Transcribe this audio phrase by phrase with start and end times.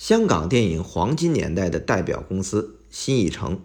[0.00, 3.60] 香港电影黄金年代的代表公司新艺城，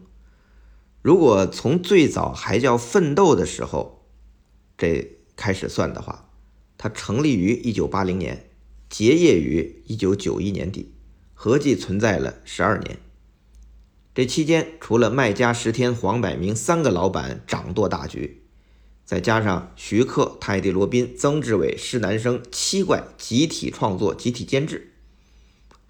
[1.01, 4.05] 如果从最早还叫奋斗的时候
[4.77, 6.29] 这开始算的话，
[6.77, 8.49] 它成立于一九八零年，
[8.89, 10.93] 结业于一九九一年底，
[11.33, 12.97] 合计存在了十二年。
[14.13, 18.43] 这期间，除了麦家石天、黄百鸣三个老板掌舵大局，
[19.05, 24.91] 再加上徐克、泰迪罗宾、曾志伟、施南生七怪集体创作、集体监制。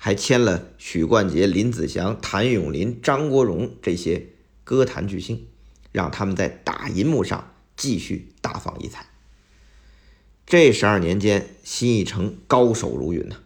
[0.06, 4.28] 还签了许冠杰、林子祥、谭咏麟、张国荣这些
[4.64, 5.48] 歌坛巨星，
[5.92, 9.08] 让他们在大银幕上继续大放异彩。
[10.46, 13.38] 这十二年间，新艺城高手如云呐。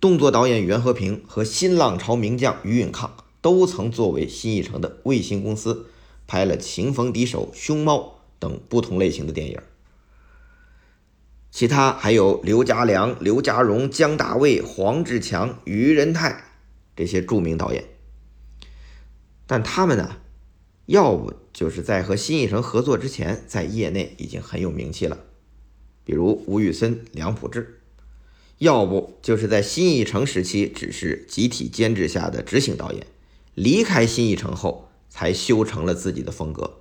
[0.00, 5.90] 动作导演袁和平和新浪潮名将于允康都曾作为新艺城的卫星公司，
[6.26, 7.98] 拍了《情逢敌手》《熊猫》
[8.38, 9.60] 等不同类型的电影。
[11.54, 16.46] 其他还有刘家良、刘家荣、姜大卫、黄志强、于仁泰
[16.96, 17.84] 这些著名导演，
[19.46, 20.16] 但他们呢，
[20.86, 25.16] 要不就是在和新艺城合作之前，在业内已经很有名气了，
[26.02, 27.60] 比如吴宇森、梁普志；
[28.58, 33.06] 要不就是在新艺城时期只是集体监制下的执行导演，
[33.54, 36.78] 离开新艺城后才修成了自己的风格，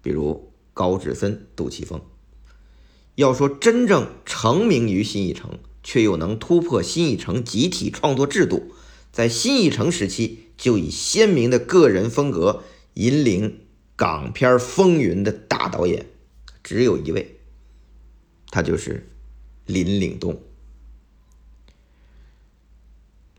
[0.00, 2.00] 比如高志森、杜琪峰。
[3.16, 8.72] 要说真正成名于新艺城，却又能突破新艺城集体创作制度，
[9.12, 13.60] 在新艺城时期就以鲜明的个人风格引领
[13.94, 16.06] 港片风云的大导演，
[16.62, 17.36] 只有一位，
[18.50, 19.06] 他就是
[19.66, 20.40] 林岭东。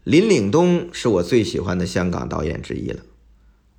[0.05, 3.03] 林岭东是我最喜欢的香港导演之一了。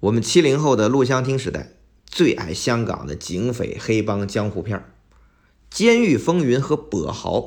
[0.00, 1.72] 我们七零后的录像厅时代
[2.04, 4.80] 最爱香港的警匪黑帮江湖片儿。
[5.70, 7.38] 《监狱风云》和《跛豪》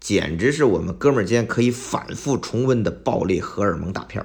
[0.00, 4.24] 简直是我们哥们儿间可以反复重温的暴力荷尔蒙大片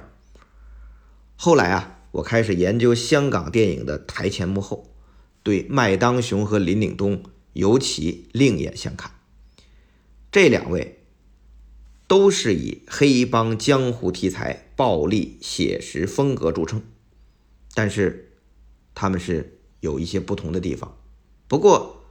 [1.36, 4.94] 后来啊，我开始研究香港电影的台前幕后，
[5.42, 7.24] 对麦当雄和林岭东
[7.54, 9.12] 尤其另眼相看。
[10.30, 11.00] 这两位
[12.06, 16.82] 都是以黑帮江湖题材、暴力写实风格著称，
[17.74, 18.32] 但是
[18.94, 20.96] 他们是有一些不同的地方。
[21.48, 22.01] 不过，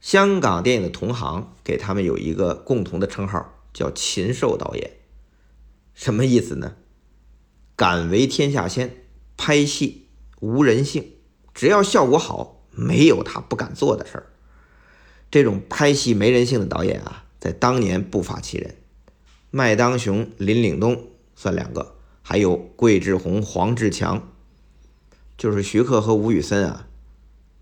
[0.00, 4.92] 香港电影的同行给他们有一个共同的称号，叫“禽兽导演”。
[5.94, 6.76] 什么意思呢？
[7.74, 9.04] 敢为天下先，
[9.36, 10.06] 拍戏
[10.40, 11.12] 无人性，
[11.52, 14.26] 只要效果好，没有他不敢做的事儿。
[15.30, 18.76] 这种拍戏没人性的导演啊，在当年不乏其人。
[19.50, 24.28] 麦当雄、林岭东算两个，还有桂志红、黄志强，
[25.36, 26.88] 就是徐克和吴宇森啊，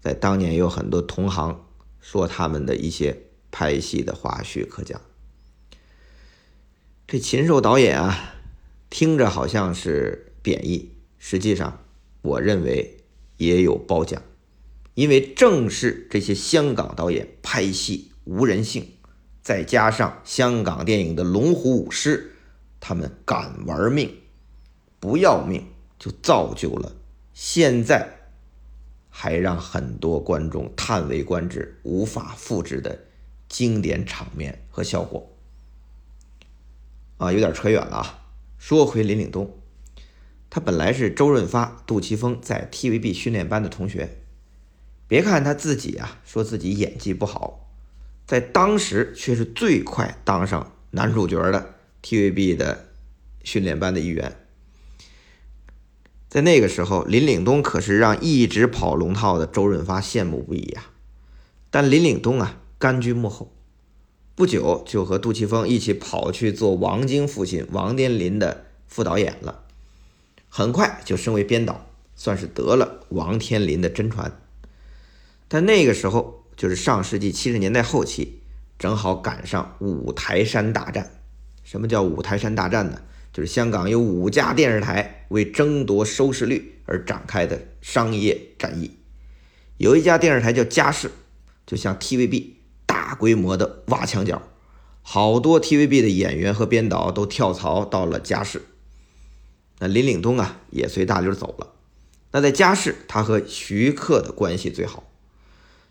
[0.00, 1.65] 在当年有很多同行。
[2.08, 5.00] 说他们的一些拍戏的花絮可讲。
[7.04, 8.36] 这禽兽导演啊，
[8.88, 11.84] 听着好像是贬义，实际上
[12.22, 12.98] 我认为
[13.38, 14.22] 也有褒奖，
[14.94, 18.86] 因为正是这些香港导演拍戏无人性，
[19.42, 22.36] 再加上香港电影的龙虎舞狮，
[22.78, 24.14] 他们敢玩命，
[25.00, 25.66] 不要命，
[25.98, 26.94] 就造就了
[27.34, 28.15] 现在。
[29.18, 33.06] 还让很多观众叹为观止、无法复制的
[33.48, 35.34] 经典场面和效果
[37.16, 38.28] 啊，有点扯远了啊。
[38.58, 39.58] 说回林岭东，
[40.50, 44.18] 他本来是周润发、杜琪峰在 TVB 训练班的同学。
[45.08, 47.70] 别看他自己啊，说自己演技不好，
[48.26, 52.88] 在当时却是最快当上男主角的 TVB 的
[53.42, 54.45] 训练班的一员。
[56.36, 60.84] 在那个时候，林岭东可是让一直跑龙套的周润发羡慕不已呀。
[61.70, 63.50] 但林岭东啊，甘居幕后，
[64.34, 69.62] 不久就和杜琪峰一起跑去做王晶父亲王天林的副导演了，
[70.50, 74.38] 很快就升为编导，算是得了王天林的真传。
[75.48, 78.42] 但那个时候就是上世纪七十年代后期，
[78.78, 81.12] 正好赶上五台山大战。
[81.64, 83.00] 什么叫五台山大战呢？
[83.36, 88.92] 就是香港有五家电视台为争夺收视率而展开的商业战役。
[89.76, 91.10] 有一家电视台叫嘉视，
[91.66, 92.52] 就像 TVB
[92.86, 94.40] 大规模的挖墙脚，
[95.02, 98.62] 好多 TVB 的演员和编导都跳槽到了嘉视。
[99.80, 101.74] 那林岭东啊也随大流走了。
[102.32, 105.04] 那在嘉视，他和徐克的关系最好。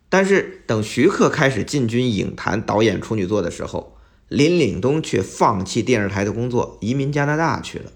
[0.09, 3.94] 但是等徐克开始进军影坛导演处女作的时候，
[4.27, 7.92] 林岭东却放弃电视台的工作，移民加拿大去了。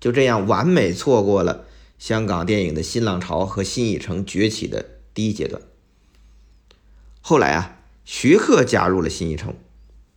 [0.00, 1.66] 就这样，完美错过了
[1.98, 5.60] 香港电影的新浪潮和新艺城崛起的第一阶段。
[7.20, 9.54] 后来啊，徐克加入了新艺城，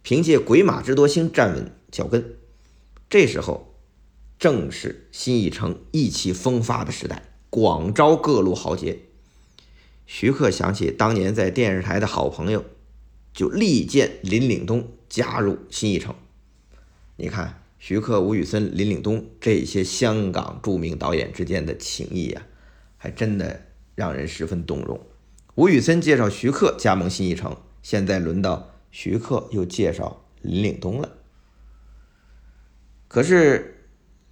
[0.01, 2.35] 凭借《鬼马之多星》站稳脚跟。
[3.09, 3.73] 这时候，
[4.37, 8.99] 正是新艺城意气风发的时代，广招各路豪杰。
[10.05, 12.65] 徐克想起当年在电视台的好朋友，
[13.33, 16.13] 就力荐林岭东加入新艺城。
[17.15, 22.43] 你看，徐克、吴宇森、林岭东这些香港著名导演之间的情谊啊，
[22.97, 24.99] 还真的让人十分动容。
[25.55, 31.17] 吴宇森介绍徐克加盟新艺城，现在轮到徐克又介绍林岭东了。
[33.07, 33.87] 可是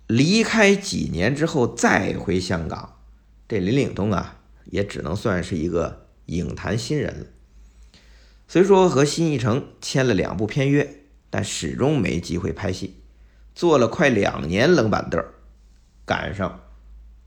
[0.08, 3.00] 离开几年之后再回香港，
[3.48, 7.26] 这林岭东啊，也只能算是一个影坛新人了。
[8.48, 12.96] 虽说和新艺城签了两部片约，但始终没机会拍戏，
[13.56, 15.24] 做了快两年冷板凳，
[16.06, 16.62] 赶上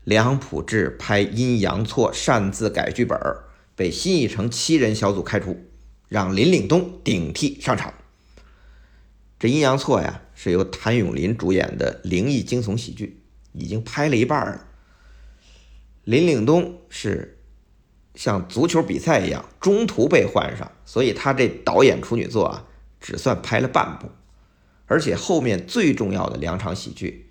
[0.03, 3.19] 梁普志拍《阴阳错》擅自改剧本，
[3.75, 5.65] 被新艺城七人小组开除，
[6.07, 7.93] 让林岭东顶替上场。
[9.37, 14.65] 这阴阳错呀，是由谭咏麟主演的灵异惊悚喜剧，已经拍了一半了。
[16.05, 17.38] 林岭东是
[18.15, 22.65] 像足球比赛一样中途被换上，所以他这导演处女作啊，
[22.99, 24.09] 只算拍了半部。
[24.87, 27.29] 而且后面最重要的两场喜剧，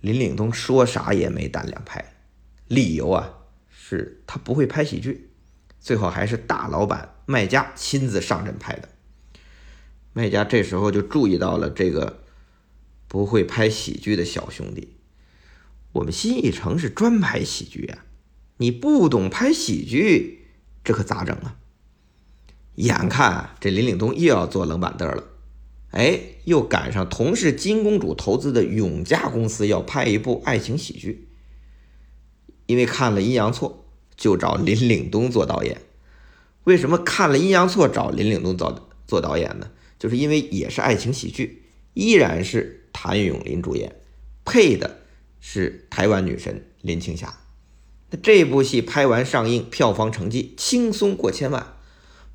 [0.00, 2.16] 林岭东说啥也没胆量拍，
[2.66, 3.34] 理由啊
[3.70, 5.30] 是他不会拍喜剧，
[5.78, 8.88] 最后还是大老板麦家亲自上阵拍的。
[10.12, 12.24] 卖家这时候就注意到了这个
[13.06, 14.96] 不会拍喜剧的小兄弟。
[15.92, 18.04] 我们新艺城是专拍喜剧啊，
[18.58, 20.46] 你不懂拍喜剧，
[20.84, 21.56] 这可咋整啊？
[22.76, 25.24] 眼看这林岭东又要坐冷板凳了，
[25.90, 31.28] 哎，又赶上同是金公主投资的永嘉公司要拍一部爱情喜剧，
[32.66, 33.86] 因为看了《阴阳错》，
[34.20, 35.82] 就找林岭东做导演。
[36.64, 39.70] 为什么看了《阴阳错》找林岭东做做导演呢？
[39.98, 41.62] 就是因为也是爱情喜剧，
[41.94, 43.94] 依然是谭咏麟主演，
[44.44, 44.98] 配的
[45.38, 47.38] 是台湾女神林青霞。
[48.16, 51.76] 这部戏拍完上映，票房成绩轻松过千万。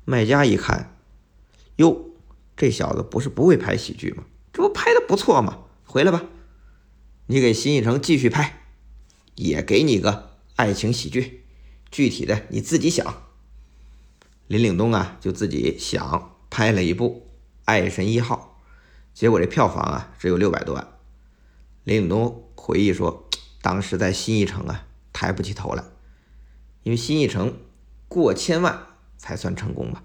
[0.04, 0.96] 卖家一看，
[1.76, 2.10] 哟，
[2.56, 4.24] 这小子不是不会拍喜剧吗？
[4.52, 5.58] 这不拍的不错吗？
[5.84, 6.24] 回来吧，
[7.26, 8.64] 你给新艺城继续拍，
[9.36, 11.44] 也给你个爱情喜剧，
[11.90, 13.22] 具体的你自己想。
[14.48, 17.26] 林岭东啊，就自己想拍了一部。
[17.72, 18.58] 《爱神一号》，
[19.18, 20.88] 结果这票房啊只有六百多万。
[21.84, 23.28] 林岭东回忆说，
[23.62, 24.88] 当时在新艺城啊
[25.20, 25.84] 抬不起头来，
[26.82, 27.54] 因为新艺城
[28.08, 28.86] 过千万
[29.18, 30.02] 才算成功吧。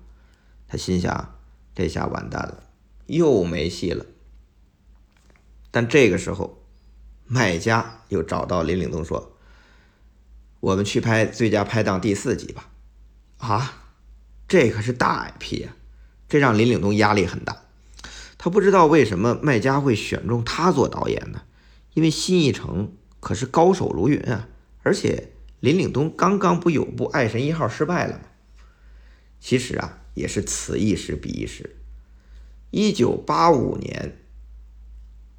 [0.68, 1.40] 他心想，
[1.74, 2.64] 这下完蛋了，
[3.06, 4.06] 又没戏了。
[5.72, 6.62] 但这个时候，
[7.28, 9.38] 卖家又找到林岭东说
[10.60, 12.70] ：“我们去拍《最佳拍档》第四集吧。”
[13.40, 13.84] 啊，
[14.50, 15.78] 这可是大 IP 啊！
[16.28, 17.62] 这让林岭东压力很大，
[18.38, 21.44] 他不知道为什么卖家会选中他做导演呢？
[21.94, 22.92] 因为新艺城
[23.22, 24.50] 可是高手如云啊，
[24.86, 25.30] 而且
[25.62, 28.22] 林岭东刚刚不有部《爱神一号》失败了吗？
[29.40, 31.76] 其实啊，也是此一时彼一时。
[32.70, 34.20] 一九八五年，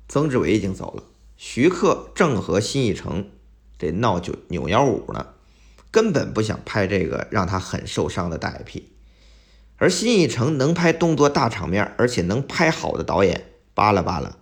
[0.08, 1.04] 曾志伟已经走了，
[1.36, 3.30] 徐克正和新艺城
[3.78, 5.34] 这闹九扭幺五呢，
[5.92, 8.82] 根本不想拍这个让他很受伤的大 IP。
[9.76, 14.36] 而新艺城能拍动作大场面，而且能拍好的导演，扒拉扒拉，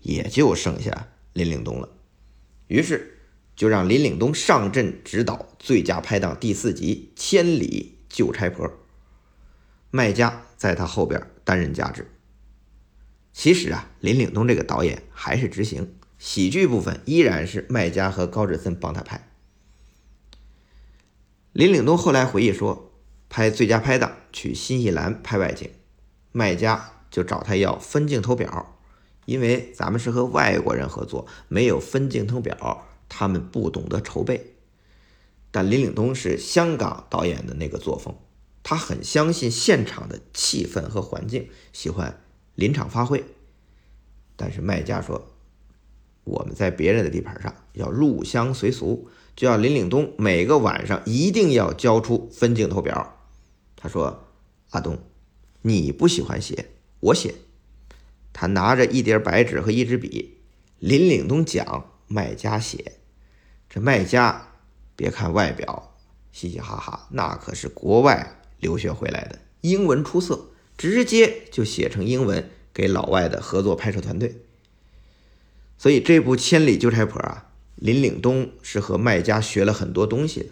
[0.00, 1.90] 也就剩下林岭东了。
[2.66, 3.17] 于是
[3.58, 8.64] 就让林岭东上阵指导《最佳拍档》第四集《千里救差婆》，
[9.90, 12.08] 卖家在他后边担任加制。
[13.32, 19.28] 其实啊，林岭东这个导演还是执行喜剧部分，依然是卖家和高志森帮他拍。
[21.52, 22.84] 林岭东后来回忆说。
[23.30, 25.70] 拍最佳拍档去新西兰拍外景，
[26.32, 28.80] 卖家就找他要分镜头表，
[29.26, 34.54] 因为咱们是和外国人合作，没有分镜头表，他们不懂得筹备。
[35.50, 38.14] 但林岭东是香港导演的那个作风，
[38.62, 42.20] 他很相信现场的气氛和环境，喜欢
[42.54, 43.24] 临场发挥。
[44.36, 45.32] 但是卖家说，
[46.24, 53.16] 我们在别人的地盘上要入乡随俗，就要林岭东每个晚上一定要交出分镜头表。
[53.74, 54.28] 他说
[54.70, 54.98] ：“阿东，
[55.62, 56.66] 你不喜欢写，
[57.00, 57.34] 我写。”
[58.34, 60.36] 他拿着一叠白纸和一支笔，
[60.78, 62.97] 林岭东讲，卖家写。
[63.68, 64.48] 这卖家
[64.96, 65.94] 别看外表
[66.32, 70.46] 嘻嘻哈哈，那可是国外留学回来的，英文出色，
[70.76, 74.36] 直接就写成英文给老外的合作拍摄团队。
[75.76, 77.46] 所以这部《千里救差婆》啊，
[77.76, 80.50] 林岭东是和卖家学了很多东西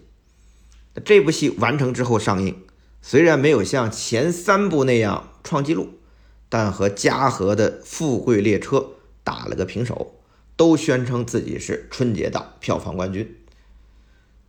[0.94, 1.02] 的。
[1.04, 2.62] 这部戏完成之后上映。
[3.02, 6.00] 虽然没有像前三部那样创纪录，
[6.48, 8.78] 但和嘉禾的《富贵列车》
[9.22, 10.15] 打了个平手，
[10.56, 13.36] 都宣称自己是春节档票房冠军，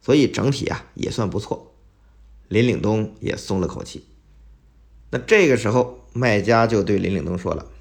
[0.01, 1.75] 所以整体啊也算不错。
[2.47, 4.07] 林岭东也松了口气。
[5.11, 7.71] 那这个时候，卖家就对林岭东说了：“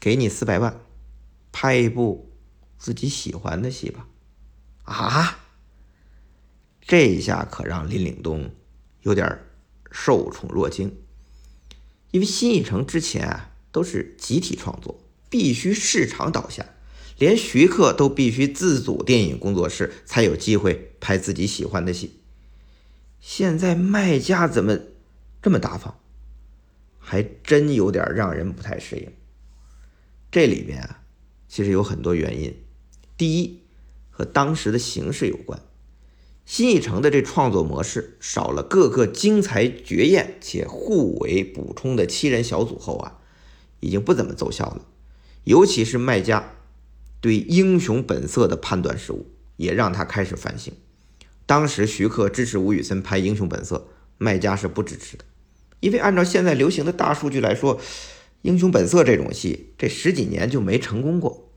[0.00, 0.80] 给你四百万，
[1.52, 2.32] 拍一部
[2.76, 4.08] 自己喜欢的戏吧。”
[4.84, 5.40] 啊！
[6.80, 8.50] 这一下可让林岭东
[9.02, 9.44] 有点
[9.90, 10.96] 受宠若惊，
[12.10, 14.98] 因为新艺城之前啊都是集体创作，
[15.30, 16.66] 必须市场导向，
[17.18, 22.20] 连徐克都必须自组电影工作室才有机会拍自己喜欢的戏。
[23.20, 24.78] 现在卖家怎么
[25.42, 25.98] 这么大方？
[26.98, 29.10] 还真有点让人不太适应。
[30.30, 31.02] 这里边啊，
[31.48, 32.54] 其实有很多原因。
[33.16, 33.62] 第一，
[34.10, 35.60] 和当时的形势有关。
[36.44, 43.18] 新艺城的这创作模式少了各个精彩绝艳且互为补充的七人小组后啊，
[43.80, 44.86] 已经不怎么奏效了。
[45.48, 46.56] 尤其是卖家
[47.22, 50.74] 对英雄本色的判断失误，也让他开始反省。
[51.46, 53.88] 当时徐克支持吴宇森拍英雄本色，
[54.18, 55.24] 卖家是不支持的，
[55.80, 57.80] 因为按照现在流行的大数据来说，
[58.42, 61.50] 英雄本色这种戏这十几年就没成功过。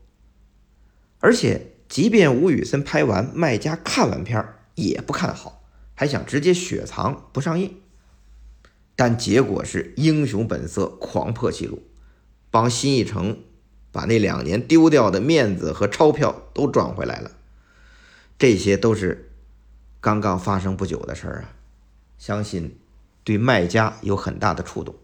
[1.18, 4.60] 而且，即便吴宇森拍完，卖家看完片儿。
[4.74, 5.62] 也不看好，
[5.94, 7.76] 还想直接雪藏不上映，
[8.96, 11.82] 但结果是《英雄本色》狂破纪录，
[12.50, 13.36] 帮新艺城
[13.92, 17.30] 把那两年丢掉的面子和钞票都赚回来了。
[18.38, 19.30] 这些都是
[20.00, 21.54] 刚刚发生不久的事儿啊，
[22.18, 22.80] 相信
[23.22, 24.96] 对卖家有很大的触动。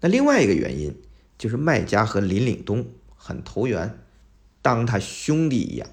[0.00, 1.00] 那另外一个原因
[1.38, 3.98] 就是卖家和林岭东很投缘，
[4.60, 5.88] 当他兄弟一样。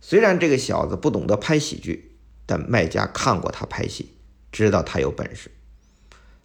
[0.00, 2.16] 虽然这个小子不懂得拍喜剧，
[2.46, 4.12] 但卖家看过他拍戏，
[4.52, 5.50] 知道他有本事。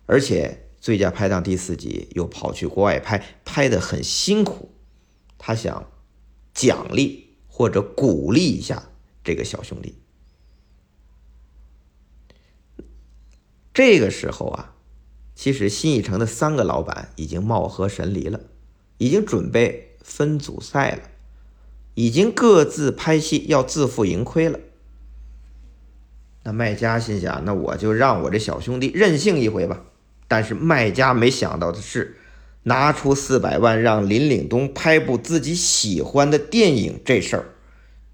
[0.07, 4.71] 而且《最佳拍档》第四集又跑去国外拍，拍得很辛苦。
[5.37, 5.87] 他想
[6.55, 8.89] 奖励或者鼓励一下
[9.23, 9.99] 这个小兄弟。
[13.71, 14.75] 这个时候啊，
[15.35, 18.39] 其实新艺城的三个老板已经貌合神离了，
[18.97, 21.03] 已经准备分组赛了。
[21.93, 24.59] 已经各自拍戏，要自负盈亏了。
[26.43, 29.85] 那卖家心想：那我就让我这小兄弟任性一回吧。
[30.31, 32.15] 但是卖家没想到的是，
[32.63, 37.49] 拿出四百万让林岭东拍部自己喜欢的电影这事儿，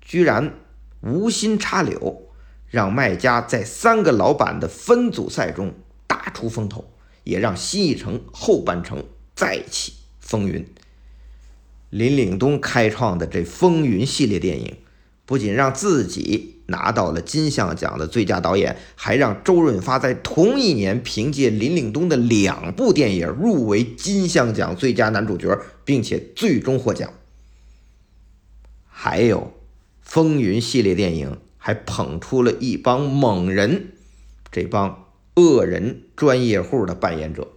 [0.01, 0.55] 居然
[1.01, 2.23] 无心插柳，
[2.71, 5.75] 让卖家在三个老板的分组赛中
[6.07, 6.91] 大出风头，
[7.23, 9.05] 也让新艺城后半程
[9.35, 10.65] 再起风云。
[11.91, 14.77] 林岭东开创的这《风云》系列电影，
[15.27, 27.11] 不仅让自己拿到了金像奖的最佳导演，还让周润发在同一年凭借林岭东的两部电影入围金像奖最佳男主角，并且最终获奖。
[28.87, 29.39] 还有，
[30.01, 33.93] 《风云》系列电影还捧出了一帮猛人，
[34.51, 35.05] 这帮
[35.35, 37.47] 恶人专业户的扮演者。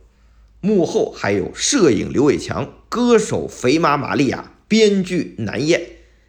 [0.61, 5.81] 幕后还有摄影刘伟强、歌手肥妈玛利亚、编剧南燕，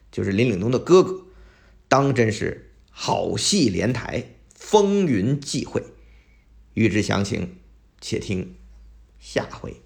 [0.09, 1.25] 就是林岭东的哥哥，
[1.89, 2.70] 当真是
[3.03, 5.84] 好戏连台，风云际会。
[6.75, 7.55] 欲知详情，
[8.00, 8.58] 且听
[9.20, 9.81] 下回。